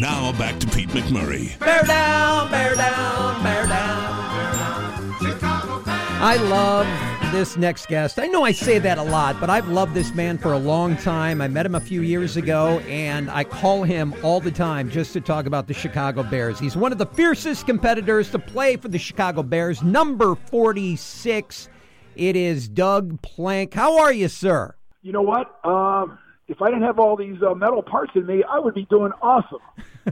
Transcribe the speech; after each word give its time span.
Now 0.00 0.30
back 0.38 0.60
to 0.60 0.66
Pete 0.68 0.90
McMurray. 0.90 1.58
Bear 1.58 1.82
down, 1.82 2.48
bear 2.52 2.76
down, 2.76 3.42
bear 3.42 3.66
down, 3.66 5.18
bear 5.18 5.38
down. 5.40 5.82
I 6.20 6.36
love 6.36 7.32
this 7.32 7.56
next 7.56 7.88
guest. 7.88 8.20
I 8.20 8.28
know 8.28 8.44
I 8.44 8.52
say 8.52 8.78
that 8.78 8.98
a 8.98 9.02
lot, 9.02 9.40
but 9.40 9.50
I've 9.50 9.66
loved 9.68 9.94
this 9.94 10.14
man 10.14 10.38
for 10.38 10.52
a 10.52 10.58
long 10.58 10.96
time. 10.98 11.40
I 11.40 11.48
met 11.48 11.66
him 11.66 11.74
a 11.74 11.80
few 11.80 12.02
years 12.02 12.36
ago, 12.36 12.78
and 12.80 13.28
I 13.28 13.42
call 13.42 13.82
him 13.82 14.14
all 14.22 14.38
the 14.38 14.52
time 14.52 14.88
just 14.88 15.12
to 15.14 15.20
talk 15.20 15.46
about 15.46 15.66
the 15.66 15.74
Chicago 15.74 16.22
Bears. 16.22 16.60
He's 16.60 16.76
one 16.76 16.92
of 16.92 16.98
the 16.98 17.06
fiercest 17.06 17.66
competitors 17.66 18.30
to 18.30 18.38
play 18.38 18.76
for 18.76 18.86
the 18.86 18.98
Chicago 18.98 19.42
Bears, 19.42 19.82
number 19.82 20.36
46. 20.36 21.68
It 22.14 22.36
is 22.36 22.68
Doug 22.68 23.20
Plank. 23.22 23.74
How 23.74 23.98
are 23.98 24.12
you, 24.12 24.28
sir? 24.28 24.76
You 25.02 25.10
know 25.10 25.22
what? 25.22 25.58
Um, 25.64 26.18
if 26.48 26.62
I 26.62 26.66
didn't 26.68 26.82
have 26.82 26.98
all 26.98 27.16
these 27.16 27.36
uh, 27.42 27.54
metal 27.54 27.82
parts 27.82 28.12
in 28.14 28.26
me, 28.26 28.42
I 28.42 28.58
would 28.58 28.74
be 28.74 28.86
doing 28.86 29.12
awesome. 29.20 29.58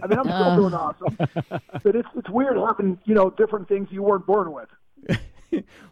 I 0.02 0.06
mean, 0.06 0.18
I'm 0.18 0.24
still 0.24 0.56
doing 0.56 0.74
awesome. 0.74 1.16
But 1.18 1.96
it's 1.96 2.08
it's 2.16 2.28
weird 2.30 2.56
having 2.56 2.98
you 3.04 3.14
know 3.14 3.30
different 3.30 3.68
things 3.68 3.88
you 3.90 4.02
weren't 4.02 4.26
born 4.26 4.52
with. 4.52 4.68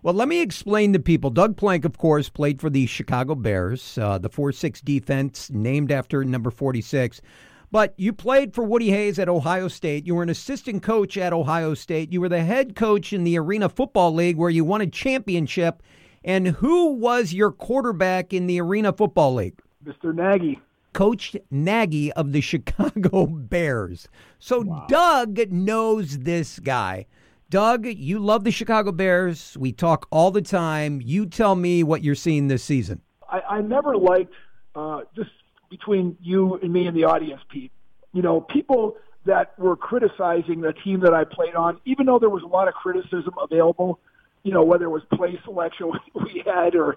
Well, 0.02 0.14
let 0.14 0.28
me 0.28 0.40
explain 0.40 0.92
to 0.92 0.98
people. 0.98 1.30
Doug 1.30 1.56
Plank, 1.56 1.84
of 1.84 1.96
course, 1.96 2.28
played 2.28 2.60
for 2.60 2.68
the 2.68 2.86
Chicago 2.86 3.34
Bears, 3.34 3.96
uh, 3.96 4.18
the 4.18 4.28
4 4.28 4.52
6 4.52 4.80
defense, 4.82 5.48
named 5.50 5.90
after 5.90 6.22
number 6.24 6.50
46. 6.50 7.22
But 7.70 7.94
you 7.96 8.12
played 8.12 8.54
for 8.54 8.62
Woody 8.62 8.90
Hayes 8.90 9.18
at 9.18 9.28
Ohio 9.28 9.68
State. 9.68 10.06
You 10.06 10.14
were 10.14 10.22
an 10.22 10.28
assistant 10.28 10.82
coach 10.82 11.16
at 11.16 11.32
Ohio 11.32 11.74
State. 11.74 12.12
You 12.12 12.20
were 12.20 12.28
the 12.28 12.44
head 12.44 12.76
coach 12.76 13.12
in 13.12 13.24
the 13.24 13.38
Arena 13.38 13.68
Football 13.68 14.14
League 14.14 14.36
where 14.36 14.50
you 14.50 14.64
won 14.64 14.80
a 14.80 14.86
championship. 14.86 15.82
And 16.22 16.48
who 16.48 16.92
was 16.92 17.32
your 17.32 17.50
quarterback 17.50 18.32
in 18.32 18.46
the 18.46 18.60
Arena 18.60 18.92
Football 18.92 19.34
League? 19.34 19.58
Mr. 19.84 20.14
Nagy. 20.14 20.60
Coach 20.94 21.36
Nagy 21.50 22.10
of 22.12 22.32
the 22.32 22.40
Chicago 22.52 23.26
Bears. 23.26 24.08
So 24.38 24.64
Doug 24.88 25.52
knows 25.52 26.20
this 26.20 26.58
guy. 26.58 27.06
Doug, 27.50 27.86
you 27.86 28.18
love 28.18 28.44
the 28.44 28.50
Chicago 28.50 28.90
Bears. 28.90 29.56
We 29.60 29.70
talk 29.70 30.08
all 30.10 30.30
the 30.30 30.42
time. 30.42 31.00
You 31.04 31.26
tell 31.26 31.54
me 31.54 31.82
what 31.82 32.02
you're 32.02 32.14
seeing 32.14 32.48
this 32.48 32.64
season. 32.64 33.02
I, 33.28 33.40
I 33.40 33.60
never 33.60 33.96
liked 33.96 34.32
uh, 34.74 35.02
just 35.14 35.30
between 35.70 36.16
you 36.22 36.54
and 36.62 36.72
me 36.72 36.86
and 36.86 36.96
the 36.96 37.04
audience, 37.04 37.42
Pete. 37.50 37.70
You 38.12 38.22
know, 38.22 38.40
people 38.40 38.96
that 39.26 39.58
were 39.58 39.76
criticizing 39.76 40.60
the 40.60 40.72
team 40.72 41.00
that 41.00 41.14
I 41.14 41.24
played 41.24 41.54
on, 41.54 41.80
even 41.84 42.06
though 42.06 42.18
there 42.18 42.30
was 42.30 42.42
a 42.42 42.46
lot 42.46 42.68
of 42.68 42.74
criticism 42.74 43.34
available. 43.40 44.00
You 44.42 44.52
know, 44.52 44.62
whether 44.62 44.84
it 44.84 44.90
was 44.90 45.02
play 45.14 45.38
selection 45.44 45.90
we 46.14 46.42
had, 46.44 46.74
or 46.74 46.96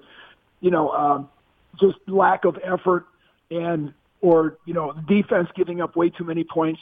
you 0.60 0.72
know, 0.72 0.90
um, 0.90 1.30
just 1.80 1.98
lack 2.08 2.46
of 2.46 2.58
effort, 2.64 3.06
and 3.52 3.94
or 4.22 4.58
you 4.66 4.74
know, 4.74 4.94
defense 5.08 5.50
giving 5.56 5.82
up 5.82 5.96
way 5.96 6.10
too 6.10 6.24
many 6.24 6.44
points. 6.44 6.80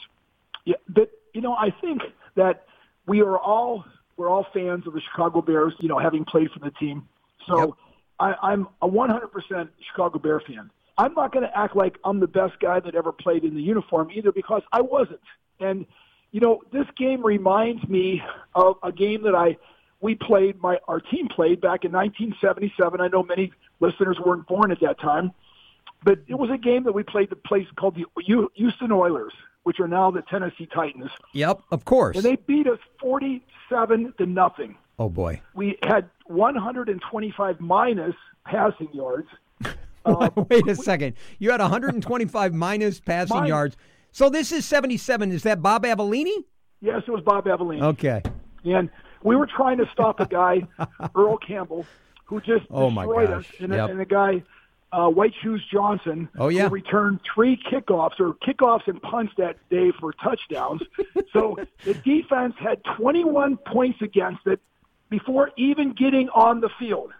Yeah, 0.64 0.76
but 0.88 1.10
you 1.32 1.40
know, 1.40 1.54
I 1.54 1.70
think 1.80 2.02
that 2.34 2.64
we 3.06 3.22
are 3.22 3.38
all 3.38 3.84
we're 4.16 4.28
all 4.28 4.46
fans 4.52 4.86
of 4.86 4.94
the 4.94 5.00
Chicago 5.00 5.42
Bears. 5.42 5.74
You 5.78 5.88
know, 5.88 5.98
having 5.98 6.24
played 6.24 6.50
for 6.50 6.60
the 6.60 6.70
team, 6.70 7.08
so 7.46 7.58
Yep. 7.58 7.70
I, 8.18 8.34
I'm 8.50 8.68
a 8.80 8.88
100% 8.88 9.68
Chicago 9.90 10.18
Bear 10.18 10.40
fan. 10.40 10.70
I'm 10.98 11.12
not 11.14 11.32
going 11.32 11.46
to 11.46 11.58
act 11.58 11.76
like 11.76 11.98
I'm 12.04 12.20
the 12.20 12.26
best 12.26 12.58
guy 12.60 12.80
that 12.80 12.94
ever 12.94 13.12
played 13.12 13.44
in 13.44 13.54
the 13.54 13.60
uniform 13.60 14.10
either 14.10 14.32
because 14.32 14.62
I 14.72 14.80
wasn't. 14.80 15.20
And 15.60 15.86
you 16.32 16.40
know, 16.40 16.62
this 16.72 16.86
game 16.96 17.24
reminds 17.24 17.86
me 17.88 18.22
of 18.54 18.76
a 18.82 18.92
game 18.92 19.22
that 19.22 19.34
I 19.34 19.56
we 20.00 20.14
played 20.14 20.60
my 20.60 20.78
our 20.88 21.00
team 21.00 21.28
played 21.28 21.60
back 21.60 21.84
in 21.84 21.92
1977. 21.92 23.00
I 23.00 23.08
know 23.08 23.22
many 23.22 23.52
listeners 23.80 24.18
weren't 24.24 24.46
born 24.46 24.70
at 24.70 24.80
that 24.80 24.98
time, 25.00 25.32
but 26.04 26.18
it 26.28 26.34
was 26.34 26.50
a 26.50 26.58
game 26.58 26.84
that 26.84 26.92
we 26.92 27.02
played 27.02 27.30
the 27.30 27.36
place 27.36 27.66
called 27.78 27.96
the 27.96 28.04
Houston 28.54 28.92
Oilers, 28.92 29.32
which 29.64 29.80
are 29.80 29.88
now 29.88 30.10
the 30.10 30.22
Tennessee 30.22 30.68
Titans, 30.72 31.10
Yep, 31.32 31.60
of 31.70 31.84
course. 31.84 32.16
and 32.16 32.24
they 32.24 32.36
beat 32.36 32.66
us 32.66 32.78
47 33.00 34.14
to 34.18 34.26
nothing. 34.26 34.76
oh 34.98 35.08
boy. 35.08 35.40
We 35.54 35.78
had 35.82 36.08
125 36.26 37.60
minus 37.60 38.14
passing 38.44 38.88
yards. 38.92 39.28
Uh, 40.04 40.30
Wait 40.48 40.66
a 40.68 40.76
second. 40.76 41.14
You 41.38 41.50
had 41.50 41.60
125 41.60 42.54
minus 42.66 43.00
passing 43.00 43.36
Minus. 43.36 43.48
yards. 43.48 43.76
So 44.12 44.28
this 44.30 44.52
is 44.52 44.64
77. 44.64 45.32
Is 45.32 45.42
that 45.42 45.60
Bob 45.62 45.84
Avellini? 45.84 46.44
Yes, 46.80 47.02
it 47.06 47.10
was 47.10 47.22
Bob 47.22 47.44
Avellini. 47.46 47.82
Okay. 47.82 48.22
And 48.64 48.88
we 49.22 49.34
were 49.36 49.46
trying 49.48 49.78
to 49.78 49.86
stop 49.92 50.20
a 50.20 50.26
guy, 50.26 50.66
Earl 51.16 51.38
Campbell, 51.38 51.84
who 52.24 52.40
just 52.40 52.64
Oh, 52.70 52.90
my 52.90 53.02
destroyed 53.04 53.30
us, 53.30 53.46
and, 53.60 53.72
Yep. 53.72 53.90
and 53.90 54.00
a 54.00 54.04
guy, 54.04 54.42
uh, 54.92 55.08
White 55.08 55.34
Shoes 55.42 55.62
Johnson, 55.72 56.28
Oh, 56.38 56.48
yeah. 56.48 56.68
returned 56.70 57.20
three 57.34 57.60
kickoffs 57.70 58.18
or 58.20 58.34
kickoffs 58.34 58.86
and 58.86 59.00
punts 59.02 59.32
that 59.36 59.56
day 59.70 59.92
for 60.00 60.12
touchdowns. 60.12 60.82
so 61.32 61.56
the 61.84 61.94
defense 61.94 62.54
had 62.58 62.82
21 62.96 63.56
points 63.66 64.00
against 64.02 64.46
it 64.46 64.60
before 65.10 65.50
even 65.56 65.92
getting 65.92 66.28
on 66.30 66.60
the 66.60 66.70
field. 66.78 67.12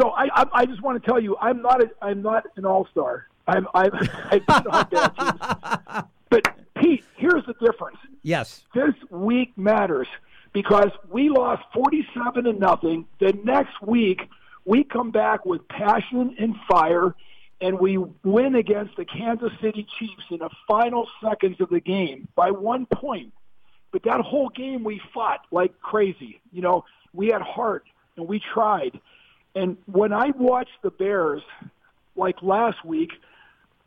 So 0.00 0.10
I, 0.10 0.28
I, 0.34 0.46
I 0.52 0.66
just 0.66 0.82
want 0.82 1.02
to 1.02 1.08
tell 1.08 1.20
you, 1.20 1.36
I'm 1.40 1.62
not 1.62 1.82
a, 1.82 1.90
I'm 2.00 2.22
not 2.22 2.44
an 2.56 2.64
all 2.64 2.86
star. 2.90 3.26
I'm 3.46 3.66
I'm 3.74 3.90
I've 4.30 4.46
been 4.46 4.66
on 4.68 4.88
bad 4.90 5.16
teams. 5.16 6.04
But 6.30 6.44
Pete, 6.76 7.04
here's 7.16 7.44
the 7.44 7.52
difference 7.54 7.98
Yes. 8.22 8.64
this 8.74 8.94
week 9.10 9.52
matters 9.58 10.08
because 10.54 10.90
we 11.10 11.28
lost 11.28 11.62
47 11.74 12.44
to 12.44 12.52
nothing. 12.54 13.06
The 13.20 13.32
next 13.44 13.82
week, 13.82 14.22
we 14.64 14.84
come 14.84 15.10
back 15.10 15.44
with 15.44 15.66
passion 15.68 16.36
and 16.38 16.54
fire, 16.68 17.14
and 17.60 17.78
we 17.78 17.98
win 18.24 18.54
against 18.54 18.96
the 18.96 19.04
Kansas 19.04 19.52
City 19.60 19.86
Chiefs 19.98 20.24
in 20.30 20.38
the 20.38 20.50
final 20.68 21.08
seconds 21.22 21.60
of 21.60 21.68
the 21.70 21.80
game 21.80 22.28
by 22.34 22.50
one 22.50 22.86
point. 22.86 23.32
But 23.92 24.02
that 24.04 24.20
whole 24.20 24.48
game, 24.48 24.84
we 24.84 25.00
fought 25.12 25.40
like 25.50 25.78
crazy. 25.80 26.40
You 26.50 26.62
know, 26.62 26.84
we 27.12 27.28
had 27.28 27.42
heart 27.42 27.84
and 28.16 28.26
we 28.26 28.40
tried. 28.52 28.98
And 29.54 29.76
when 29.86 30.12
I 30.12 30.30
watched 30.30 30.82
the 30.82 30.90
Bears, 30.90 31.42
like 32.16 32.42
last 32.42 32.84
week, 32.84 33.10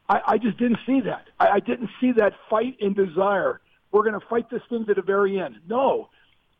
I, 0.08 0.22
I 0.28 0.38
just 0.38 0.58
didn't 0.58 0.80
see 0.86 1.02
that. 1.02 1.26
I, 1.40 1.48
I 1.48 1.60
didn't 1.60 1.90
see 2.00 2.12
that 2.14 2.34
fight 2.50 2.78
and 2.82 2.96
desire. 2.96 3.62
We're 3.92 4.04
going 4.04 4.20
to 4.20 4.28
fight 4.28 4.50
this 4.50 4.62
thing 4.70 4.86
to 4.86 4.94
the 4.94 5.02
very 5.02 5.40
end. 5.40 5.58
No, 5.68 6.10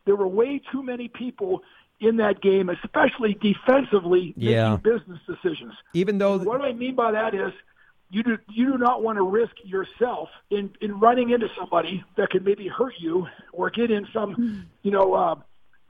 there 0.04 0.16
were 0.16 0.26
way 0.26 0.60
too 0.72 0.82
many 0.82 1.08
people 1.08 1.62
in 2.00 2.16
that 2.16 2.40
game, 2.42 2.68
especially 2.68 3.34
defensively, 3.34 4.34
Yeah. 4.36 4.76
making 4.76 4.92
business 4.92 5.18
decisions. 5.26 5.72
Even 5.94 6.18
though 6.18 6.38
What 6.38 6.60
I 6.60 6.72
mean 6.72 6.94
by 6.94 7.12
that 7.12 7.34
is 7.34 7.52
you 8.10 8.22
do 8.22 8.38
you 8.48 8.72
do 8.72 8.78
not 8.78 9.02
want 9.02 9.16
to 9.16 9.22
risk 9.22 9.52
yourself 9.64 10.28
in 10.50 10.70
in 10.80 11.00
running 11.00 11.30
into 11.30 11.48
somebody 11.58 12.04
that 12.16 12.30
could 12.30 12.44
maybe 12.44 12.68
hurt 12.68 12.94
you 12.98 13.26
or 13.52 13.70
get 13.70 13.90
in 13.90 14.06
some 14.12 14.66
you 14.82 14.90
know 14.90 15.14
uh, 15.14 15.34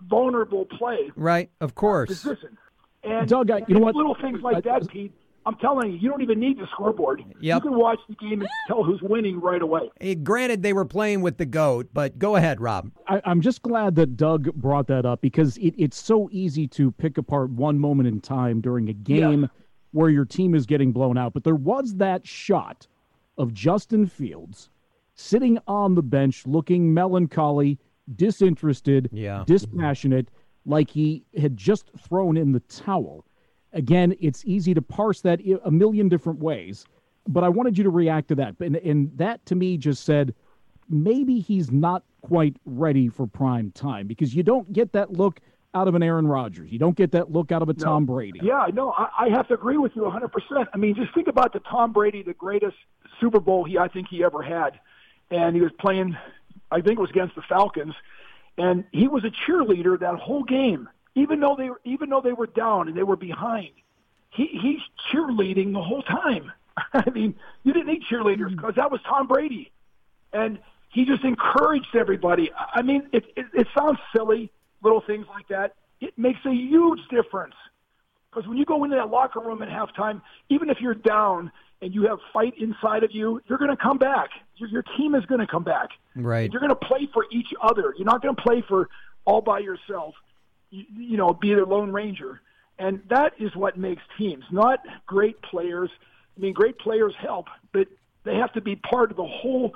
vulnerable 0.03 0.65
play 0.67 1.11
right, 1.17 1.51
of 1.61 1.75
course. 1.75 2.09
position. 2.23 2.57
And 3.03 3.29
Doug, 3.29 3.51
I- 3.51 3.63
you 3.69 3.75
know 3.75 3.81
what? 3.81 3.95
little 3.95 4.15
things 4.15 4.41
like 4.43 4.57
I- 4.59 4.61
that, 4.79 4.89
Pete. 4.89 5.13
I'm 5.47 5.55
telling 5.57 5.93
you, 5.93 5.99
you 5.99 6.09
don't 6.11 6.23
even 6.23 6.41
need 6.41 6.59
the 6.59 6.67
scoreboard. 6.73 7.23
Yep. 7.41 7.63
You 7.65 7.71
can 7.71 7.79
watch 7.79 8.01
the 8.09 8.17
game 8.17 8.41
and 8.41 8.49
tell 8.67 8.83
who's 8.83 9.01
winning 9.01 9.41
right 9.41 9.63
away. 9.63 9.89
Eh, 10.01 10.15
granted, 10.15 10.63
they 10.63 10.73
were 10.73 10.85
playing 10.85 11.21
with 11.23 11.39
the 11.39 11.47
goat, 11.47 11.89
but 11.95 12.19
go 12.19 12.35
ahead, 12.35 12.61
Rob. 12.61 12.91
I, 13.07 13.23
I'm 13.25 13.41
just 13.41 13.63
glad 13.63 13.95
that 13.95 14.17
Doug 14.17 14.53
brought 14.55 14.89
that 14.89 15.07
up 15.07 15.21
because 15.21 15.57
it, 15.59 15.75
it's 15.79 15.97
so 15.97 16.29
easy 16.33 16.67
to 16.69 16.91
pick 16.91 17.17
apart 17.17 17.51
one 17.51 17.79
moment 17.79 18.09
in 18.09 18.21
time 18.21 18.61
during 18.61 18.89
a 18.89 18.93
game 18.93 19.49
where 19.93 20.11
your 20.11 20.25
team 20.25 20.55
is 20.55 20.67
getting 20.67 20.91
blown 20.93 21.17
out. 21.17 21.33
But 21.33 21.45
there 21.45 21.55
was 21.55 21.95
that 21.95 22.27
shot 22.27 22.87
of 23.39 23.55
Justin 23.55 24.07
Fields 24.07 24.69
sitting 25.15 25.59
on 25.69 25.95
the 25.95 26.03
bench 26.03 26.45
looking 26.47 26.93
melancholy, 26.93 27.79
disinterested, 28.17 29.09
Yeah. 29.13 29.45
dispassionate, 29.47 30.29
like 30.65 30.91
he 30.91 31.25
had 31.39 31.57
just 31.57 31.91
thrown 31.97 32.37
in 32.37 32.53
the 32.53 32.61
towel. 32.61 33.25
Again, 33.73 34.15
it's 34.21 34.45
easy 34.45 34.75
to 34.75 34.83
parse 34.83 35.21
that 35.23 35.41
a 35.65 35.71
million 35.71 36.09
different 36.09 36.39
ways, 36.39 36.85
but 37.29 37.45
I 37.45 37.49
wanted 37.49 37.77
you 37.77 37.85
to 37.85 37.91
react 37.91 38.29
to 38.29 38.35
that. 38.37 38.55
And, 38.61 38.77
and 38.77 39.17
that 39.19 39.45
to 39.47 39.55
me 39.55 39.77
just 39.77 40.05
said, 40.05 40.35
maybe 40.89 41.41
he's 41.41 41.71
not 41.71 42.05
quite 42.23 42.57
ready 42.65 43.09
for 43.09 43.27
prime 43.27 43.71
time 43.73 44.07
because 44.07 44.35
you 44.35 44.43
don't 44.43 44.73
get 44.73 44.93
that 44.93 45.13
look 45.13 45.41
out 45.75 45.89
of 45.89 45.95
an 45.95 46.03
Aaron 46.03 46.27
Rodgers. 46.27 46.73
You 46.73 46.79
don't 46.79 46.97
get 46.97 47.13
that 47.13 47.31
look 47.31 47.53
out 47.53 47.61
of 47.61 47.69
a 47.69 47.75
Tom 47.75 48.07
Brady. 48.07 48.41
Yeah, 48.43 48.67
no, 48.73 48.93
I, 48.93 49.09
I 49.19 49.29
have 49.29 49.47
to 49.49 49.55
agree 49.55 49.77
with 49.77 49.93
you 49.95 50.03
100%. 50.03 50.67
I 50.73 50.77
mean, 50.79 50.95
just 50.95 51.13
think 51.13 51.29
about 51.29 51.53
the 51.53 51.61
Tom 51.61 51.93
Brady, 51.93 52.23
the 52.23 52.33
greatest 52.33 52.77
Super 53.21 53.41
Bowl 53.41 53.65
he 53.65 53.77
I 53.77 53.89
think 53.89 54.09
he 54.09 54.25
ever 54.25 54.43
had, 54.43 54.81
and 55.31 55.55
he 55.55 55.61
was 55.61 55.73
playing, 55.79 56.17
I 56.71 56.81
think 56.81 56.99
it 56.99 57.01
was 57.01 57.11
against 57.11 57.35
the 57.35 57.43
Falcons, 57.43 57.95
and 58.57 58.85
he 58.93 59.07
was 59.07 59.25
a 59.25 59.31
cheerleader 59.31 60.01
that 60.01 60.15
whole 60.15 60.45
game, 60.45 60.89
even 61.17 61.41
though 61.41 61.57
they 61.57 61.71
were 61.71 61.81
even 61.85 62.11
though 62.11 62.21
they 62.21 62.33
were 62.33 62.47
down 62.47 62.87
and 62.87 62.97
they 62.97 63.03
were 63.03 63.17
behind. 63.17 63.71
He 64.31 64.47
he's 64.47 64.81
cheerleading 65.11 65.73
the 65.73 65.83
whole 65.83 66.03
time. 66.03 66.53
I 66.93 67.11
mean, 67.11 67.35
you 67.65 67.73
didn't 67.73 67.89
need 67.89 68.03
cheerleaders 68.09 68.51
hmm. 68.51 68.57
because 68.57 68.75
that 68.77 68.93
was 68.93 69.01
Tom 69.09 69.27
Brady, 69.27 69.73
and 70.33 70.61
he 70.91 71.05
just 71.05 71.25
encouraged 71.25 71.97
everybody. 71.97 72.53
I 72.55 72.83
mean, 72.83 73.09
it, 73.13 73.25
it 73.35 73.47
it 73.53 73.67
sounds 73.77 73.99
silly, 74.15 74.53
little 74.83 75.01
things 75.01 75.27
like 75.29 75.49
that. 75.49 75.75
It 76.01 76.17
makes 76.17 76.45
a 76.45 76.53
huge 76.53 77.01
difference. 77.11 77.55
Because 78.31 78.47
when 78.47 78.59
you 78.59 78.67
go 78.67 78.85
into 78.85 78.97
that 78.97 79.09
locker 79.09 79.41
room 79.41 79.63
at 79.63 79.71
halftime, 79.71 80.21
even 80.51 80.69
if 80.69 80.79
you're 80.79 80.95
down 80.95 81.51
and 81.81 81.95
you 81.95 82.07
have 82.07 82.19
fight 82.35 82.53
inside 82.59 83.03
of 83.03 83.11
you, 83.13 83.41
you're 83.49 83.57
going 83.57 83.71
to 83.71 83.77
come 83.79 83.97
back. 83.97 84.29
Your, 84.57 84.69
your 84.69 84.83
team 84.99 85.15
is 85.15 85.25
going 85.25 85.41
to 85.41 85.47
come 85.47 85.65
back. 85.65 85.89
Right. 86.15 86.53
You're 86.53 86.61
going 86.61 86.69
to 86.69 86.77
play 86.77 87.09
for 87.15 87.25
each 87.33 87.55
other. 87.63 87.95
You're 87.97 88.05
not 88.05 88.21
going 88.21 88.37
to 88.37 88.43
play 88.43 88.63
for 88.69 88.91
all 89.25 89.41
by 89.41 89.61
yourself. 89.61 90.15
You, 90.71 91.17
know, 91.17 91.33
be 91.33 91.55
the 91.55 91.65
lone 91.65 91.93
ranger, 91.93 92.41
and 92.79 93.01
that 93.09 93.33
is 93.39 93.55
what 93.55 93.79
makes 93.79 94.03
teams. 94.19 94.45
Not 94.51 94.81
great 95.07 95.41
players. 95.43 95.91
I 96.37 96.41
mean, 96.41 96.53
great 96.53 96.79
players 96.79 97.15
help, 97.21 97.47
but 97.73 97.87
they 98.25 98.35
have 98.35 98.53
to 98.55 98.61
be 98.61 98.77
part 98.77 99.11
of 99.11 99.17
the 99.17 99.27
whole 99.27 99.73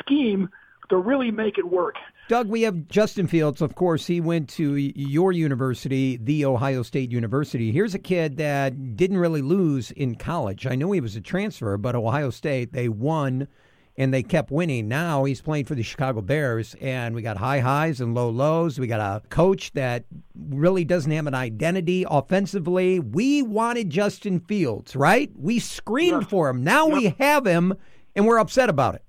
scheme 0.00 0.50
to 0.90 0.96
really 0.98 1.30
make 1.30 1.58
it 1.58 1.68
work. 1.68 1.94
Doug, 2.28 2.48
we 2.48 2.62
have 2.62 2.88
Justin 2.88 3.26
Fields. 3.26 3.62
Of 3.62 3.74
course, 3.74 4.06
he 4.06 4.20
went 4.20 4.48
to 4.50 4.76
your 4.76 5.32
university, 5.32 6.16
the 6.16 6.44
Ohio 6.44 6.82
State 6.82 7.10
University. 7.10 7.72
Here's 7.72 7.94
a 7.94 7.98
kid 7.98 8.36
that 8.36 8.96
didn't 8.96 9.18
really 9.18 9.42
lose 9.42 9.90
in 9.90 10.16
college. 10.16 10.66
I 10.66 10.74
know 10.74 10.92
he 10.92 11.00
was 11.00 11.16
a 11.16 11.20
transfer, 11.20 11.76
but 11.76 11.94
Ohio 11.94 12.30
State, 12.30 12.72
they 12.72 12.88
won 12.88 13.48
and 13.96 14.12
they 14.12 14.22
kept 14.22 14.50
winning. 14.50 14.88
Now 14.88 15.24
he's 15.24 15.40
playing 15.40 15.66
for 15.66 15.74
the 15.74 15.82
Chicago 15.82 16.20
Bears, 16.20 16.74
and 16.80 17.14
we 17.14 17.22
got 17.22 17.36
high 17.36 17.60
highs 17.60 18.00
and 18.00 18.14
low 18.14 18.30
lows. 18.30 18.78
We 18.78 18.86
got 18.86 19.00
a 19.00 19.26
coach 19.28 19.72
that 19.72 20.04
really 20.34 20.84
doesn't 20.84 21.12
have 21.12 21.26
an 21.26 21.34
identity 21.34 22.04
offensively. 22.08 23.00
We 23.00 23.42
wanted 23.42 23.90
Justin 23.90 24.40
Fields, 24.40 24.96
right? 24.96 25.30
We 25.36 25.58
screamed 25.58 26.28
for 26.28 26.48
him. 26.48 26.64
Now 26.64 26.88
yep. 26.88 26.96
we 26.96 27.24
have 27.24 27.46
him, 27.46 27.74
and 28.16 28.26
we're 28.26 28.38
upset 28.38 28.68
about 28.68 28.94
it 28.94 29.02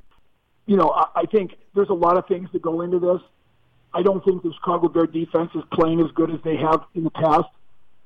you 0.66 0.78
know, 0.78 0.90
I, 0.90 1.22
I 1.22 1.26
think 1.26 1.52
there's 1.76 1.90
a 1.90 1.94
lot 1.94 2.18
of 2.18 2.26
things 2.28 2.50
that 2.54 2.62
go 2.62 2.82
into 2.82 3.00
this. 3.00 3.22
I 3.94 4.02
don't 4.02 4.24
think 4.24 4.44
the 4.44 4.52
Chicago 4.54 4.88
Bear 4.88 5.06
defense 5.06 5.52
is 5.56 5.64
playing 5.74 6.00
as 6.00 6.12
good 6.16 6.32
as 6.32 6.40
they 6.44 6.56
have 6.58 6.82
in 6.96 7.04
the 7.04 7.12
past. 7.12 7.48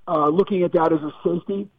Uh, 0.07 0.30
looking 0.30 0.63
at 0.63 0.73
that 0.73 0.91
as 0.91 1.00
a 1.00 1.12
safety, 1.23 1.69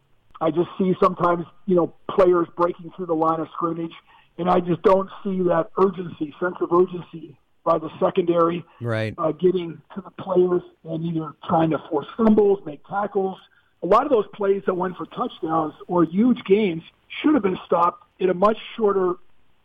I 0.40 0.50
just 0.50 0.68
see 0.78 0.94
sometimes, 1.02 1.46
you 1.66 1.76
know, 1.76 1.94
players 2.10 2.46
breaking 2.56 2.92
through 2.96 3.06
the 3.06 3.14
line 3.14 3.40
of 3.40 3.48
scrimmage, 3.54 3.92
and 4.38 4.48
I 4.48 4.60
just 4.60 4.82
don't 4.82 5.10
see 5.22 5.42
that 5.42 5.70
urgency, 5.76 6.34
sense 6.40 6.56
of 6.60 6.72
urgency 6.72 7.36
by 7.64 7.78
the 7.78 7.90
secondary, 8.00 8.64
right? 8.80 9.14
Uh, 9.18 9.32
getting 9.32 9.82
to 9.94 10.00
the 10.00 10.10
players 10.12 10.62
and 10.84 11.04
either 11.04 11.34
trying 11.46 11.70
to 11.70 11.78
force 11.90 12.06
fumbles, 12.16 12.60
make 12.64 12.86
tackles. 12.86 13.38
A 13.82 13.86
lot 13.86 14.04
of 14.04 14.10
those 14.10 14.26
plays 14.32 14.62
that 14.66 14.74
went 14.74 14.96
for 14.96 15.06
touchdowns 15.06 15.74
or 15.86 16.04
huge 16.04 16.42
gains 16.44 16.82
should 17.20 17.34
have 17.34 17.42
been 17.42 17.58
stopped 17.66 18.04
in 18.18 18.30
a 18.30 18.34
much 18.34 18.58
shorter 18.76 19.14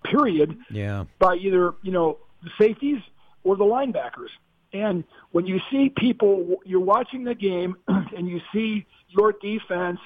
period 0.03 0.57
yeah. 0.69 1.05
by 1.19 1.35
either, 1.35 1.73
you 1.81 1.91
know, 1.91 2.17
the 2.43 2.49
safeties 2.57 2.99
or 3.43 3.55
the 3.55 3.63
linebackers. 3.63 4.29
And 4.73 5.03
when 5.31 5.45
you 5.45 5.61
see 5.71 5.89
people, 5.89 6.57
you're 6.65 6.79
watching 6.79 7.23
the 7.23 7.35
game 7.35 7.77
and 7.87 8.27
you 8.27 8.41
see 8.51 8.85
your 9.09 9.33
defense 9.33 9.99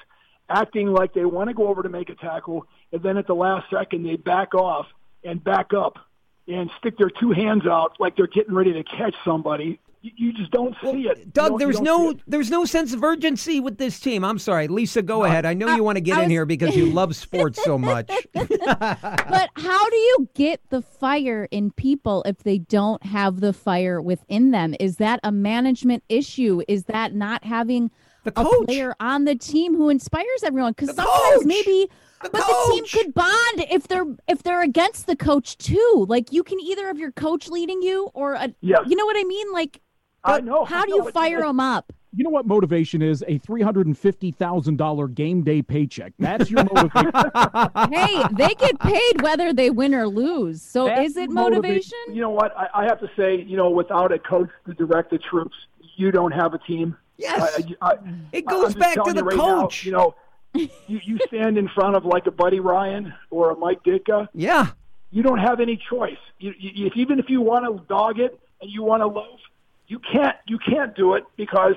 acting 0.48 0.88
like 0.92 1.14
they 1.14 1.24
want 1.24 1.48
to 1.48 1.54
go 1.54 1.68
over 1.68 1.82
to 1.82 1.88
make 1.88 2.10
a 2.10 2.14
tackle, 2.14 2.66
and 2.92 3.02
then 3.02 3.16
at 3.16 3.26
the 3.26 3.34
last 3.34 3.68
second 3.70 4.04
they 4.04 4.16
back 4.16 4.54
off 4.54 4.86
and 5.24 5.42
back 5.42 5.72
up 5.74 5.98
and 6.46 6.70
stick 6.78 6.96
their 6.96 7.10
two 7.10 7.32
hands 7.32 7.66
out 7.66 7.96
like 7.98 8.16
they're 8.16 8.26
getting 8.26 8.54
ready 8.54 8.72
to 8.72 8.84
catch 8.84 9.14
somebody 9.24 9.78
you 10.00 10.32
just 10.32 10.50
don't 10.50 10.76
see 10.80 11.08
it. 11.08 11.32
Doug, 11.32 11.58
there's 11.58 11.80
no 11.80 12.14
there's 12.26 12.50
no 12.50 12.64
sense 12.64 12.92
of 12.92 13.02
urgency 13.02 13.58
with 13.58 13.78
this 13.78 13.98
team. 13.98 14.24
I'm 14.24 14.38
sorry, 14.38 14.68
Lisa, 14.68 15.02
go 15.02 15.24
ahead. 15.24 15.44
I 15.44 15.54
know 15.54 15.74
you 15.74 15.82
want 15.82 15.96
to 15.96 16.00
get 16.00 16.16
was... 16.16 16.24
in 16.24 16.30
here 16.30 16.46
because 16.46 16.76
you 16.76 16.86
love 16.86 17.16
sports 17.16 17.62
so 17.62 17.76
much. 17.76 18.08
but 18.32 19.50
how 19.56 19.90
do 19.90 19.96
you 19.96 20.28
get 20.34 20.60
the 20.70 20.82
fire 20.82 21.48
in 21.50 21.72
people 21.72 22.22
if 22.26 22.38
they 22.38 22.58
don't 22.58 23.02
have 23.04 23.40
the 23.40 23.52
fire 23.52 24.00
within 24.00 24.52
them? 24.52 24.74
Is 24.78 24.96
that 24.96 25.20
a 25.24 25.32
management 25.32 26.04
issue? 26.08 26.62
Is 26.68 26.84
that 26.84 27.14
not 27.14 27.44
having 27.44 27.90
a 28.26 28.44
player 28.66 28.94
on 29.00 29.24
the 29.24 29.34
team 29.34 29.74
who 29.74 29.88
inspires 29.88 30.42
everyone? 30.44 30.72
Because 30.72 30.94
sometimes 30.94 31.36
coach. 31.36 31.46
maybe 31.46 31.88
the 32.22 32.30
but 32.30 32.42
coach. 32.42 32.66
the 32.66 32.72
team 32.72 33.04
could 33.04 33.14
bond 33.14 33.66
if 33.70 33.88
they're 33.88 34.06
if 34.26 34.42
they're 34.42 34.62
against 34.62 35.06
the 35.06 35.16
coach 35.16 35.56
too. 35.58 36.06
Like 36.08 36.32
you 36.32 36.42
can 36.42 36.60
either 36.60 36.86
have 36.86 36.98
your 36.98 37.12
coach 37.12 37.48
leading 37.48 37.82
you 37.82 38.10
or 38.14 38.34
a, 38.34 38.52
yes. 38.60 38.80
you 38.86 38.96
know 38.96 39.06
what 39.06 39.16
I 39.16 39.24
mean? 39.24 39.52
Like 39.52 39.80
I 40.24 40.40
know. 40.40 40.64
How 40.64 40.84
do 40.84 40.94
you 40.94 41.10
fire 41.10 41.42
them 41.42 41.60
up? 41.60 41.92
You 42.14 42.24
know 42.24 42.30
what 42.30 42.46
motivation 42.46 43.02
is? 43.02 43.22
A 43.28 43.38
three 43.38 43.60
hundred 43.60 43.86
and 43.86 43.96
fifty 43.96 44.30
thousand 44.30 44.76
dollar 44.78 45.08
game 45.08 45.42
day 45.42 45.62
paycheck. 45.62 46.14
That's 46.18 46.50
your 46.50 46.64
motivation. 46.64 47.12
hey, 47.92 48.24
they 48.32 48.54
get 48.54 48.80
paid 48.80 49.22
whether 49.22 49.52
they 49.52 49.70
win 49.70 49.94
or 49.94 50.08
lose. 50.08 50.62
So 50.62 50.86
That's 50.86 51.10
is 51.10 51.16
it 51.18 51.30
motivation? 51.30 51.98
You 52.10 52.22
know 52.22 52.30
what? 52.30 52.56
I, 52.56 52.68
I, 52.74 52.84
have 52.84 52.98
to 53.00 53.10
say, 53.16 53.44
you 53.46 53.56
know, 53.56 53.68
without 53.68 54.10
a 54.10 54.18
coach 54.18 54.48
to 54.66 54.74
direct 54.74 55.10
the 55.10 55.18
troops, 55.18 55.54
you 55.96 56.10
don't 56.10 56.32
have 56.32 56.54
a 56.54 56.58
team. 56.58 56.96
Yes. 57.18 57.60
I, 57.82 57.98
it 58.32 58.46
goes 58.46 58.74
back 58.74 59.02
to 59.04 59.12
the 59.12 59.24
right 59.24 59.36
coach. 59.36 59.86
Now, 59.86 60.14
you 60.54 60.66
know, 60.66 60.70
you, 60.86 61.00
you 61.04 61.18
stand 61.26 61.58
in 61.58 61.68
front 61.68 61.96
of 61.96 62.04
like 62.04 62.26
a 62.26 62.30
Buddy 62.30 62.60
Ryan 62.60 63.12
or 63.30 63.50
a 63.50 63.56
Mike 63.56 63.82
Ditka. 63.82 64.28
Yeah. 64.32 64.68
You 65.10 65.22
don't 65.22 65.38
have 65.38 65.60
any 65.60 65.76
choice. 65.76 66.18
You, 66.38 66.54
you, 66.58 66.86
if, 66.86 66.96
even 66.96 67.18
if 67.18 67.28
you 67.28 67.40
want 67.40 67.64
to 67.64 67.84
dog 67.86 68.18
it 68.18 68.38
and 68.60 68.70
you 68.70 68.82
want 68.82 69.02
to 69.02 69.06
loaf, 69.06 69.40
you 69.88 69.98
can't 69.98 70.36
you 70.46 70.58
can't 70.58 70.94
do 70.94 71.14
it 71.14 71.24
because 71.36 71.74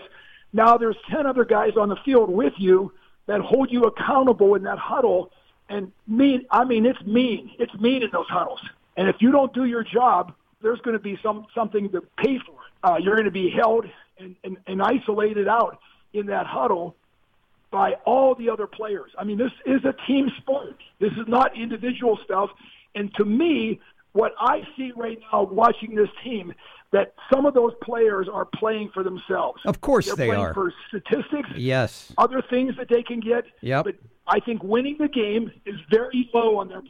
now 0.53 0.77
there's 0.77 0.97
10 1.09 1.25
other 1.25 1.45
guys 1.45 1.71
on 1.77 1.89
the 1.89 1.95
field 2.03 2.29
with 2.29 2.53
you 2.57 2.91
that 3.27 3.39
hold 3.41 3.71
you 3.71 3.83
accountable 3.83 4.55
in 4.55 4.63
that 4.63 4.77
huddle 4.77 5.31
and 5.69 5.91
mean 6.07 6.45
I 6.51 6.65
mean 6.65 6.85
it's 6.85 7.01
mean 7.03 7.51
it's 7.57 7.73
mean 7.75 8.03
in 8.03 8.09
those 8.11 8.27
huddles 8.27 8.61
and 8.97 9.07
if 9.07 9.15
you 9.19 9.31
don't 9.31 9.53
do 9.53 9.63
your 9.63 9.83
job 9.83 10.33
there's 10.61 10.81
going 10.81 10.95
to 10.95 11.01
be 11.01 11.17
some 11.23 11.45
something 11.55 11.89
to 11.91 12.01
pay 12.17 12.37
for 12.39 12.51
it 12.51 12.71
uh, 12.83 12.97
you're 13.01 13.15
going 13.15 13.25
to 13.25 13.31
be 13.31 13.49
held 13.49 13.85
and, 14.21 14.35
and, 14.43 14.57
and 14.67 14.81
isolated 14.81 15.47
out 15.47 15.79
in 16.13 16.27
that 16.27 16.45
huddle 16.45 16.95
by 17.71 17.93
all 18.05 18.35
the 18.35 18.49
other 18.49 18.67
players 18.67 19.11
I 19.17 19.23
mean 19.23 19.37
this 19.37 19.51
is 19.65 19.83
a 19.85 19.93
team 20.07 20.29
sport 20.37 20.77
this 20.99 21.11
is 21.13 21.27
not 21.27 21.57
individual 21.57 22.19
stuff 22.23 22.49
and 22.95 23.13
to 23.15 23.25
me 23.25 23.79
what 24.13 24.33
I 24.39 24.61
see 24.75 24.91
right 24.95 25.19
now 25.31 25.43
watching 25.43 25.95
this 25.95 26.09
team 26.23 26.53
that 26.91 27.13
some 27.33 27.45
of 27.45 27.53
those 27.53 27.71
players 27.81 28.27
are 28.31 28.45
playing 28.45 28.89
for 28.93 29.03
themselves. 29.03 29.61
Of 29.65 29.79
course 29.81 30.07
They're 30.07 30.15
they 30.15 30.27
playing 30.27 30.41
are. 30.41 30.53
For 30.53 30.73
statistics, 30.89 31.49
yes. 31.55 32.11
Other 32.17 32.41
things 32.49 32.75
that 32.77 32.89
they 32.89 33.01
can 33.01 33.21
get. 33.21 33.45
Yep. 33.61 33.85
But 33.85 33.95
I 34.27 34.39
think 34.41 34.61
winning 34.63 34.97
the 34.99 35.07
game 35.07 35.51
is 35.65 35.75
very 35.89 36.29
low 36.33 36.57
on 36.57 36.67
their. 36.67 36.81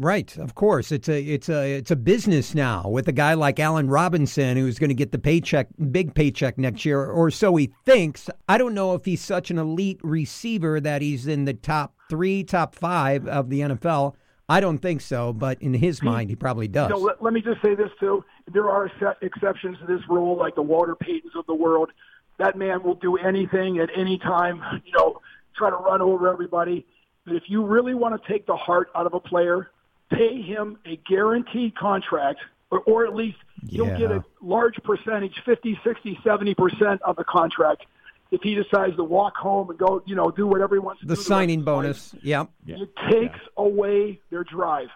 Right, 0.00 0.36
of 0.38 0.54
course. 0.54 0.92
It's 0.92 1.08
a 1.08 1.20
it's 1.20 1.48
a 1.48 1.74
it's 1.74 1.90
a 1.90 1.96
business 1.96 2.54
now 2.54 2.88
with 2.88 3.08
a 3.08 3.12
guy 3.12 3.34
like 3.34 3.58
Allen 3.58 3.88
Robinson 3.88 4.56
who's 4.56 4.78
going 4.78 4.90
to 4.90 4.94
get 4.94 5.10
the 5.10 5.18
paycheck, 5.18 5.66
big 5.90 6.14
paycheck 6.14 6.56
next 6.56 6.84
year, 6.84 7.04
or 7.04 7.32
so 7.32 7.56
he 7.56 7.72
thinks. 7.84 8.30
I 8.48 8.58
don't 8.58 8.74
know 8.74 8.94
if 8.94 9.04
he's 9.04 9.20
such 9.20 9.50
an 9.50 9.58
elite 9.58 9.98
receiver 10.04 10.80
that 10.80 11.02
he's 11.02 11.26
in 11.26 11.46
the 11.46 11.54
top 11.54 11.94
three, 12.08 12.44
top 12.44 12.76
five 12.76 13.26
of 13.26 13.50
the 13.50 13.60
NFL. 13.60 14.14
I 14.48 14.60
don't 14.60 14.78
think 14.78 15.00
so, 15.00 15.32
but 15.32 15.60
in 15.60 15.74
his 15.74 16.00
mind, 16.00 16.30
he 16.30 16.36
probably 16.36 16.68
does. 16.68 16.90
You 16.90 16.94
know, 16.94 17.00
let, 17.00 17.20
let, 17.20 17.32
me 17.32 17.40
just 17.40 17.60
say 17.60 17.74
this 17.74 17.90
too: 17.98 18.24
there 18.52 18.70
are 18.70 18.88
exceptions 19.20 19.78
to 19.78 19.86
this 19.86 20.00
rule, 20.08 20.38
like 20.38 20.54
the 20.54 20.62
Walter 20.62 20.94
Paytons 20.94 21.36
of 21.36 21.44
the 21.46 21.56
world. 21.56 21.90
That 22.38 22.56
man 22.56 22.84
will 22.84 22.94
do 22.94 23.16
anything 23.16 23.78
at 23.80 23.90
any 23.96 24.16
time. 24.18 24.62
You 24.86 24.92
know, 24.96 25.20
try 25.56 25.70
to 25.70 25.76
run 25.76 26.00
over 26.02 26.32
everybody. 26.32 26.86
But 27.26 27.34
if 27.34 27.42
you 27.48 27.66
really 27.66 27.94
want 27.94 28.22
to 28.22 28.32
take 28.32 28.46
the 28.46 28.56
heart 28.56 28.90
out 28.94 29.04
of 29.04 29.12
a 29.12 29.20
player, 29.20 29.72
pay 30.10 30.42
him 30.42 30.78
a 30.86 30.96
guaranteed 31.08 31.76
contract, 31.76 32.40
or, 32.70 32.80
or 32.80 33.06
at 33.06 33.14
least 33.14 33.38
yeah. 33.62 33.84
you'll 33.84 33.98
get 33.98 34.10
a 34.10 34.24
large 34.40 34.76
percentage, 34.82 35.34
50, 35.44 35.78
60, 35.84 36.18
70 36.24 36.54
percent 36.54 37.02
of 37.02 37.16
the 37.16 37.24
contract 37.24 37.84
if 38.30 38.42
he 38.42 38.54
decides 38.54 38.96
to 38.96 39.04
walk 39.04 39.36
home 39.36 39.70
and 39.70 39.78
go, 39.78 40.02
you 40.06 40.14
know, 40.14 40.30
do 40.30 40.46
whatever 40.46 40.74
he 40.74 40.78
wants 40.78 41.00
to 41.00 41.06
the 41.06 41.14
do. 41.14 41.20
signing 41.22 41.62
bonus. 41.62 42.14
Yep. 42.22 42.50
Yeah. 42.66 42.76
It 42.76 42.90
takes 43.10 43.38
yeah. 43.38 43.48
away 43.56 44.20
their 44.30 44.44
drive. 44.44 44.88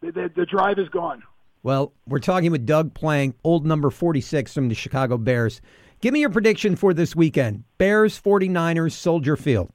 The, 0.00 0.12
the, 0.12 0.30
the, 0.34 0.46
drive 0.46 0.78
is 0.78 0.88
gone. 0.88 1.22
Well, 1.62 1.92
we're 2.06 2.20
talking 2.20 2.50
with 2.50 2.64
Doug 2.66 2.94
Plank, 2.94 3.36
old 3.44 3.66
number 3.66 3.90
46 3.90 4.54
from 4.54 4.68
the 4.68 4.74
Chicago 4.74 5.18
Bears. 5.18 5.60
Give 6.00 6.14
me 6.14 6.20
your 6.20 6.30
prediction 6.30 6.74
for 6.74 6.94
this 6.94 7.14
weekend 7.14 7.64
Bears, 7.76 8.20
49ers, 8.20 8.92
Soldier 8.92 9.36
Field. 9.36 9.70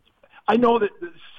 I 0.48 0.58
know 0.58 0.80
that, 0.80 0.90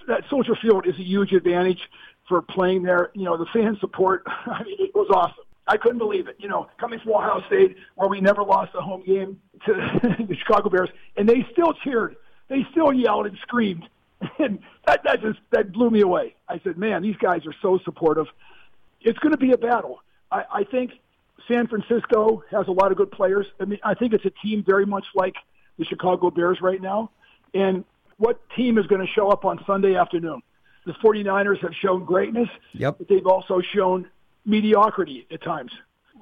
that 0.07 0.23
Soldier 0.31 0.57
Field 0.63 0.87
is 0.87 0.95
a 0.95 1.03
huge 1.03 1.33
advantage 1.33 1.81
for 2.29 2.43
playing 2.43 2.83
there. 2.83 3.11
You 3.15 3.25
know, 3.25 3.37
the 3.37 3.47
fan 3.47 3.77
support, 3.81 4.23
I 4.27 4.63
mean, 4.65 4.77
it 4.79 4.95
was 4.95 5.09
awesome. 5.11 5.45
I 5.69 5.77
couldn't 5.77 5.99
believe 5.99 6.29
it. 6.29 6.37
You 6.39 6.49
know, 6.49 6.69
coming 6.79 7.01
from 7.01 7.13
Ohio 7.13 7.43
State, 7.47 7.77
where 7.97 8.09
we 8.09 8.21
never 8.21 8.43
lost 8.43 8.73
a 8.75 8.81
home 8.81 9.03
game 9.05 9.41
to 9.67 9.73
the 10.29 10.37
Chicago 10.37 10.69
Bears, 10.69 10.91
and 11.17 11.29
they 11.29 11.47
still 11.53 11.73
cheered. 11.85 12.17
They 12.49 12.65
still 12.71 12.93
yelled 12.93 13.27
and 13.27 13.37
screamed, 13.39 13.89
and 14.39 14.61
that 14.87 15.03
that 15.05 15.21
just 15.21 15.41
that 15.51 15.73
blew 15.73 15.91
me 15.91 16.03
away. 16.03 16.37
I 16.49 16.61
said, 16.63 16.79
"Man, 16.79 17.03
these 17.03 17.17
guys 17.17 17.47
are 17.47 17.55
so 17.63 17.79
supportive." 17.85 18.27
It's 19.01 19.19
going 19.19 19.33
to 19.33 19.39
be 19.39 19.53
a 19.53 19.59
battle. 19.59 20.03
I, 20.31 20.45
I 20.53 20.65
think 20.65 20.93
San 21.49 21.67
Francisco 21.67 22.43
has 22.51 22.67
a 22.69 22.73
lot 22.73 22.91
of 22.91 22.99
good 22.99 23.11
players. 23.11 23.47
I 23.61 23.65
mean, 23.65 23.79
I 23.85 23.95
think 23.95 24.13
it's 24.13 24.25
a 24.25 24.31
team 24.31 24.65
very 24.65 24.87
much 24.87 25.05
like 25.15 25.35
the 25.79 25.85
Chicago 25.85 26.31
Bears 26.31 26.61
right 26.61 26.81
now. 26.81 27.11
And 27.55 27.85
what 28.17 28.41
team 28.57 28.79
is 28.79 28.87
going 28.87 29.01
to 29.01 29.13
show 29.13 29.29
up 29.29 29.45
on 29.45 29.63
Sunday 29.67 29.95
afternoon? 29.95 30.43
The 30.87 30.93
49ers 30.93 31.59
have 31.59 31.75
shown 31.75 32.05
greatness, 32.05 32.49
yep. 32.73 32.97
but 32.99 33.09
they've 33.09 33.27
also 33.27 33.61
shown 33.61 34.09
mediocrity 34.45 35.27
at 35.31 35.43
times, 35.43 35.73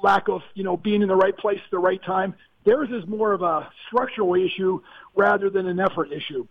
lack 0.02 0.28
of 0.28 0.42
you 0.54 0.64
know 0.64 0.76
being 0.76 1.02
in 1.02 1.08
the 1.08 1.16
right 1.16 1.36
place 1.36 1.60
at 1.62 1.70
the 1.70 1.78
right 1.78 2.02
time. 2.02 2.34
Theirs 2.64 2.88
is 2.90 3.06
more 3.06 3.32
of 3.32 3.42
a 3.42 3.70
structural 3.86 4.34
issue 4.34 4.80
rather 5.14 5.50
than 5.50 5.66
an 5.66 5.78
effort 5.78 6.10
issue. 6.12 6.46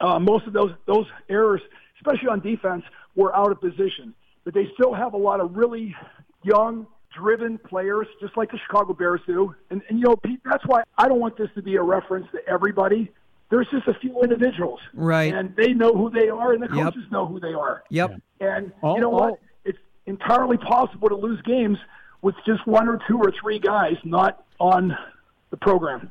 Uh, 0.00 0.18
most 0.18 0.46
of 0.46 0.52
those 0.52 0.72
those 0.86 1.06
errors, 1.28 1.62
especially 1.96 2.28
on 2.28 2.40
defense, 2.40 2.84
were 3.16 3.34
out 3.34 3.50
of 3.50 3.60
position. 3.60 4.14
But 4.44 4.52
they 4.52 4.68
still 4.74 4.92
have 4.92 5.14
a 5.14 5.16
lot 5.16 5.40
of 5.40 5.56
really 5.56 5.96
young, 6.42 6.86
driven 7.16 7.56
players, 7.58 8.06
just 8.20 8.36
like 8.36 8.50
the 8.50 8.58
Chicago 8.58 8.92
Bears 8.92 9.20
do. 9.26 9.54
And, 9.70 9.80
and 9.88 9.98
you 9.98 10.04
know, 10.04 10.16
Pete, 10.16 10.40
that's 10.44 10.64
why 10.66 10.82
I 10.98 11.08
don't 11.08 11.20
want 11.20 11.38
this 11.38 11.48
to 11.54 11.62
be 11.62 11.76
a 11.76 11.82
reference 11.82 12.26
to 12.32 12.46
everybody. 12.46 13.10
There's 13.54 13.68
just 13.68 13.86
a 13.86 13.94
few 13.94 14.20
individuals, 14.20 14.80
Right. 14.94 15.32
And 15.32 15.54
they 15.54 15.72
know 15.74 15.92
who 15.94 16.10
they 16.10 16.28
are, 16.28 16.52
and 16.54 16.60
the 16.60 16.74
Yep. 16.74 16.86
coaches 16.86 17.04
know 17.12 17.24
who 17.24 17.38
they 17.38 17.54
are. 17.54 17.84
Yep. 17.88 18.20
And 18.40 18.72
All- 18.82 18.96
you 18.96 19.00
know 19.00 19.12
all- 19.12 19.30
what? 19.30 19.38
It's 19.64 19.78
entirely 20.06 20.56
possible 20.56 21.08
to 21.08 21.14
lose 21.14 21.40
games 21.42 21.78
with 22.20 22.34
just 22.44 22.66
one 22.66 22.88
or 22.88 22.98
two 23.06 23.16
or 23.16 23.30
three 23.40 23.60
guys 23.60 23.96
not 24.02 24.42
on 24.58 24.96
the 25.50 25.56
program. 25.56 26.10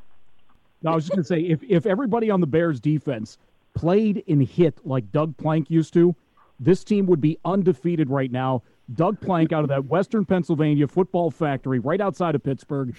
No, 0.83 0.91
I 0.91 0.95
was 0.95 1.03
just 1.03 1.11
going 1.11 1.21
to 1.23 1.27
say 1.27 1.41
if 1.41 1.61
if 1.63 1.85
everybody 1.85 2.31
on 2.31 2.39
the 2.39 2.47
Bears 2.47 2.79
defense 2.79 3.37
played 3.73 4.23
and 4.25 4.41
hit 4.41 4.79
like 4.85 5.11
Doug 5.11 5.35
Plank 5.35 5.69
used 5.69 5.93
to, 5.95 6.15
this 6.61 6.85
team 6.85 7.07
would 7.07 7.19
be 7.19 7.37
undefeated 7.43 8.09
right 8.09 8.31
now. 8.31 8.61
Doug 8.95 9.19
Plank 9.19 9.51
out 9.51 9.63
of 9.63 9.69
that 9.69 9.83
Western 9.87 10.23
Pennsylvania 10.23 10.87
football 10.87 11.29
factory 11.29 11.79
right 11.79 11.99
outside 11.99 12.35
of 12.35 12.43
Pittsburgh. 12.43 12.95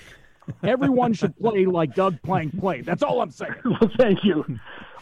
Everyone 0.62 1.12
should 1.12 1.36
play 1.38 1.66
like 1.66 1.94
Doug 1.94 2.20
Plank 2.22 2.58
played. 2.58 2.84
That's 2.84 3.02
all 3.02 3.20
I'm 3.20 3.30
saying. 3.30 3.54
well, 3.64 3.90
thank 3.98 4.24
you. 4.24 4.44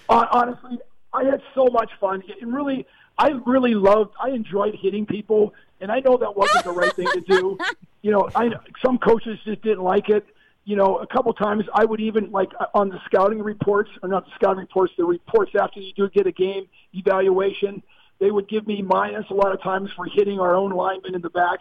Hon- 0.08 0.28
Honestly, 0.30 0.78
I 1.12 1.24
had 1.24 1.42
so 1.54 1.66
much 1.66 1.90
fun. 2.00 2.22
And 2.40 2.54
really, 2.54 2.86
I 3.18 3.30
really 3.46 3.74
loved, 3.74 4.14
I 4.20 4.30
enjoyed 4.30 4.74
hitting 4.80 5.06
people. 5.06 5.54
And 5.80 5.90
I 5.90 6.00
know 6.00 6.16
that 6.16 6.36
wasn't 6.36 6.64
the 6.64 6.72
right 6.72 6.92
thing 6.94 7.08
to 7.12 7.20
do. 7.20 7.58
You 8.02 8.12
know, 8.12 8.28
I 8.34 8.50
some 8.84 8.98
coaches 8.98 9.38
just 9.44 9.62
didn't 9.62 9.82
like 9.82 10.08
it. 10.08 10.24
You 10.64 10.76
know, 10.76 10.98
a 10.98 11.06
couple 11.08 11.32
times 11.32 11.64
I 11.74 11.84
would 11.84 12.00
even 12.00 12.30
like 12.30 12.50
uh, 12.60 12.66
on 12.72 12.88
the 12.88 13.00
scouting 13.06 13.42
reports, 13.42 13.90
or 14.00 14.08
not 14.08 14.24
the 14.24 14.30
scouting 14.36 14.60
reports, 14.60 14.92
the 14.96 15.04
reports 15.04 15.52
after 15.60 15.80
you 15.80 15.92
do 15.94 16.08
get 16.08 16.28
a 16.28 16.32
game 16.32 16.68
evaluation. 16.92 17.82
They 18.22 18.30
would 18.30 18.48
give 18.48 18.68
me 18.68 18.82
minus 18.82 19.24
a 19.30 19.34
lot 19.34 19.52
of 19.52 19.60
times 19.60 19.90
for 19.96 20.04
hitting 20.04 20.38
our 20.38 20.54
own 20.54 20.70
lineman 20.70 21.16
in 21.16 21.22
the 21.22 21.30
back. 21.30 21.58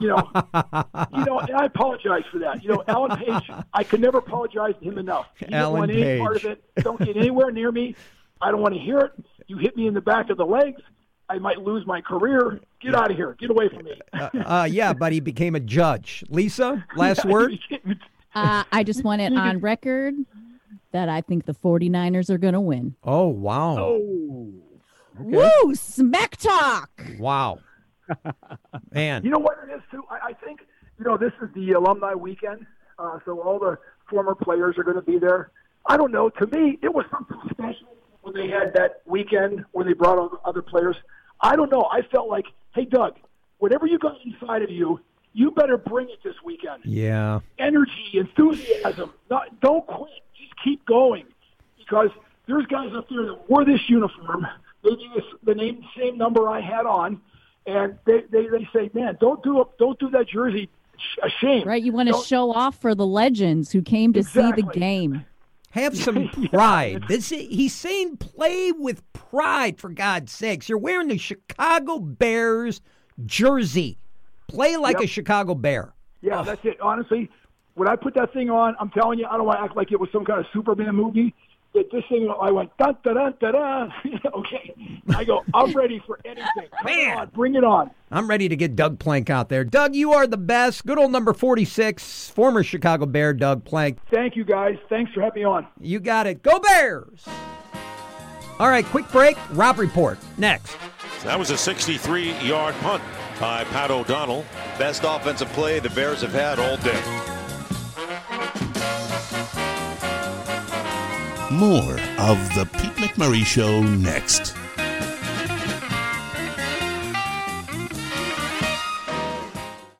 You 0.00 0.08
know, 0.08 0.28
you 1.16 1.24
know, 1.24 1.38
and 1.38 1.56
I 1.56 1.66
apologize 1.66 2.24
for 2.32 2.40
that. 2.40 2.64
You 2.64 2.70
know, 2.70 2.84
Alan 2.88 3.16
Page, 3.16 3.48
I 3.72 3.84
could 3.84 4.00
never 4.00 4.18
apologize 4.18 4.74
to 4.80 4.84
him 4.84 4.98
enough. 4.98 5.28
He 5.38 5.44
didn't 5.44 5.54
Alan 5.54 5.78
want 5.78 5.92
any 5.92 6.18
part 6.18 6.34
of 6.34 6.42
Page. 6.42 6.58
it. 6.76 6.82
Don't 6.82 6.98
get 6.98 7.16
anywhere 7.16 7.52
near 7.52 7.70
me. 7.70 7.94
I 8.40 8.50
don't 8.50 8.60
want 8.60 8.74
to 8.74 8.80
hear 8.80 8.98
it. 8.98 9.12
You 9.46 9.58
hit 9.58 9.76
me 9.76 9.86
in 9.86 9.94
the 9.94 10.00
back 10.00 10.30
of 10.30 10.36
the 10.36 10.44
legs. 10.44 10.82
I 11.28 11.38
might 11.38 11.58
lose 11.62 11.86
my 11.86 12.00
career. 12.00 12.58
Get 12.80 12.96
out 12.96 13.12
of 13.12 13.16
here. 13.16 13.36
Get 13.38 13.50
away 13.50 13.68
from 13.68 13.84
me. 13.84 13.92
Uh, 14.12 14.66
yeah, 14.68 14.92
but 14.94 15.12
he 15.12 15.20
became 15.20 15.54
a 15.54 15.60
judge. 15.60 16.24
Lisa, 16.28 16.84
last 16.96 17.24
word? 17.24 17.56
Uh, 18.34 18.64
I 18.72 18.82
just 18.82 19.04
want 19.04 19.22
it 19.22 19.32
on 19.32 19.60
record 19.60 20.14
that 20.90 21.08
I 21.08 21.20
think 21.20 21.46
the 21.46 21.54
49ers 21.54 22.30
are 22.30 22.38
going 22.38 22.54
to 22.54 22.60
win. 22.60 22.96
Oh, 23.04 23.28
wow. 23.28 23.78
Oh, 23.78 24.52
Woo! 25.18 25.74
Smack 25.74 26.36
talk. 26.36 26.90
Wow. 27.18 27.58
Man. 28.92 29.24
You 29.24 29.30
know 29.30 29.38
what 29.38 29.58
it 29.66 29.72
is 29.72 29.82
too. 29.90 30.04
I, 30.10 30.28
I 30.28 30.32
think 30.34 30.60
you 30.98 31.04
know 31.04 31.16
this 31.16 31.32
is 31.42 31.48
the 31.54 31.72
alumni 31.72 32.14
weekend, 32.14 32.66
uh, 32.98 33.18
so 33.24 33.40
all 33.40 33.58
the 33.58 33.78
former 34.10 34.34
players 34.34 34.76
are 34.78 34.84
going 34.84 34.96
to 34.96 35.02
be 35.02 35.18
there. 35.18 35.50
I 35.86 35.96
don't 35.96 36.12
know. 36.12 36.28
To 36.30 36.46
me, 36.46 36.78
it 36.82 36.92
was 36.92 37.06
something 37.10 37.38
special 37.50 37.88
when 38.22 38.34
they 38.34 38.48
had 38.48 38.74
that 38.74 39.02
weekend 39.06 39.64
when 39.72 39.86
they 39.86 39.92
brought 39.92 40.18
on 40.18 40.30
other 40.44 40.62
players. 40.62 40.96
I 41.40 41.56
don't 41.56 41.70
know. 41.70 41.88
I 41.90 42.02
felt 42.02 42.28
like, 42.28 42.46
hey, 42.74 42.84
Doug, 42.86 43.16
whatever 43.58 43.86
you 43.86 43.98
got 43.98 44.16
inside 44.24 44.62
of 44.62 44.70
you, 44.70 45.00
you 45.32 45.50
better 45.50 45.76
bring 45.76 46.08
it 46.08 46.22
this 46.22 46.36
weekend. 46.44 46.84
Yeah. 46.84 47.40
energy, 47.58 48.10
enthusiasm. 48.14 49.12
Not, 49.28 49.60
don't 49.60 49.86
quit. 49.86 50.12
Just 50.38 50.52
keep 50.62 50.84
going. 50.86 51.26
Because 51.78 52.10
there's 52.46 52.66
guys 52.66 52.90
up 52.94 53.08
there 53.10 53.26
that 53.26 53.50
wore 53.50 53.64
this 53.64 53.80
uniform. 53.88 54.46
They 54.84 54.90
do 54.90 55.22
the 55.42 55.54
name, 55.54 55.84
same 55.98 56.16
number 56.16 56.48
I 56.48 56.60
had 56.60 56.86
on, 56.86 57.20
and 57.66 57.98
they, 58.04 58.22
they, 58.30 58.46
they 58.46 58.68
say, 58.72 58.90
man, 58.94 59.16
don't 59.20 59.42
do 59.42 59.62
it. 59.62 59.68
Don't 59.78 59.98
do 59.98 60.10
that 60.10 60.28
jersey 60.28 60.70
a 61.22 61.28
shame. 61.40 61.66
Right? 61.66 61.82
You 61.82 61.92
want 61.92 62.08
to 62.08 62.12
Don't- 62.12 62.26
show 62.26 62.52
off 62.52 62.80
for 62.80 62.94
the 62.94 63.06
legends 63.06 63.72
who 63.72 63.82
came 63.82 64.12
to 64.12 64.22
see 64.22 64.52
the 64.52 64.62
game. 64.62 65.24
Have 65.70 65.96
some 65.96 66.28
pride. 66.52 67.04
This 67.08 67.30
he's 67.30 67.74
saying 67.74 68.18
play 68.18 68.70
with 68.70 69.02
pride 69.12 69.78
for 69.80 69.90
God's 69.90 70.30
sakes. 70.30 70.68
You're 70.68 70.78
wearing 70.78 71.08
the 71.08 71.18
Chicago 71.18 71.98
Bears 71.98 72.80
jersey. 73.26 73.98
Play 74.46 74.76
like 74.76 75.00
a 75.00 75.06
Chicago 75.06 75.54
Bear. 75.54 75.92
Yeah, 76.20 76.42
that's 76.42 76.64
it. 76.64 76.80
Honestly, 76.80 77.28
when 77.74 77.88
I 77.88 77.96
put 77.96 78.14
that 78.14 78.32
thing 78.32 78.50
on, 78.50 78.76
I'm 78.78 78.90
telling 78.90 79.18
you, 79.18 79.26
I 79.26 79.36
don't 79.36 79.46
want 79.46 79.58
to 79.58 79.64
act 79.64 79.76
like 79.76 79.90
it 79.90 79.98
was 79.98 80.08
some 80.12 80.24
kind 80.24 80.38
of 80.38 80.46
Superman 80.52 80.94
movie. 80.94 81.34
But 81.74 81.90
this 81.90 82.04
thing, 82.08 82.32
I 82.40 82.52
went 82.52 82.70
da 82.78 82.92
da 83.02 83.12
da 83.12 83.30
da 83.30 83.50
da. 83.50 83.88
okay, 84.34 84.74
I 85.14 85.24
go. 85.24 85.42
I'm 85.52 85.72
ready 85.72 86.00
for 86.06 86.20
anything. 86.24 86.68
Come 86.80 86.84
Man. 86.86 87.18
on, 87.18 87.28
bring 87.30 87.56
it 87.56 87.64
on. 87.64 87.90
I'm 88.12 88.28
ready 88.30 88.48
to 88.48 88.54
get 88.54 88.76
Doug 88.76 89.00
Plank 89.00 89.28
out 89.28 89.48
there. 89.48 89.64
Doug, 89.64 89.96
you 89.96 90.12
are 90.12 90.28
the 90.28 90.36
best. 90.36 90.86
Good 90.86 90.98
old 90.98 91.10
number 91.10 91.32
46, 91.32 92.30
former 92.30 92.62
Chicago 92.62 93.06
Bear 93.06 93.34
Doug 93.34 93.64
Plank. 93.64 93.98
Thank 94.08 94.36
you, 94.36 94.44
guys. 94.44 94.76
Thanks 94.88 95.12
for 95.12 95.20
having 95.20 95.42
me 95.42 95.46
on. 95.46 95.66
You 95.80 95.98
got 95.98 96.28
it. 96.28 96.44
Go 96.44 96.60
Bears! 96.60 97.26
All 98.60 98.68
right, 98.68 98.84
quick 98.84 99.10
break. 99.10 99.36
Rob 99.50 99.80
report 99.80 100.18
next. 100.38 100.76
That 101.24 101.36
was 101.36 101.50
a 101.50 101.58
63 101.58 102.34
yard 102.38 102.76
punt 102.82 103.02
by 103.40 103.64
Pat 103.64 103.90
O'Donnell. 103.90 104.44
Best 104.78 105.02
offensive 105.04 105.48
play 105.48 105.80
the 105.80 105.90
Bears 105.90 106.20
have 106.20 106.32
had 106.32 106.60
all 106.60 106.76
day. 106.76 107.33
More 111.54 112.00
of 112.18 112.36
the 112.56 112.68
Pete 112.72 112.96
McMurray 112.96 113.44
Show 113.44 113.80
next. 113.80 114.56